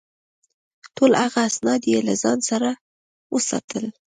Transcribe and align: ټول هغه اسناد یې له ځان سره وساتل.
ټول 0.95 1.11
هغه 1.23 1.39
اسناد 1.49 1.81
یې 1.91 1.99
له 2.07 2.13
ځان 2.23 2.39
سره 2.49 2.69
وساتل. 3.33 3.85